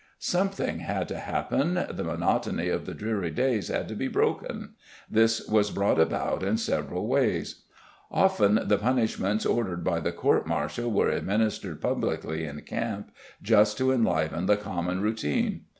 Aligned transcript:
Something 0.17 0.79
had 0.79 1.07
to 1.09 1.19
happen, 1.19 1.85
the 1.91 2.03
monotony 2.03 2.69
of 2.69 2.87
the 2.87 2.95
dreary 2.95 3.29
days 3.29 3.67
had 3.67 3.87
to 3.89 3.93
be 3.93 4.07
broken. 4.07 4.73
This 5.07 5.47
was 5.47 5.69
brought 5.69 5.99
about 5.99 6.41
in 6.41 6.57
several 6.57 7.05
ways. 7.05 7.61
Often 8.09 8.61
the 8.67 8.79
punishments 8.79 9.45
ordered 9.45 9.83
by 9.83 9.99
the 9.99 10.11
court 10.11 10.47
martial 10.47 10.89
were 10.89 11.09
administered 11.11 11.81
publicly 11.81 12.45
in 12.45 12.59
camp 12.61 13.11
just 13.43 13.77
to 13.77 13.91
enliven 13.91 14.47
the 14.47 14.57
common 14.57 15.01
routine. 15.01 15.65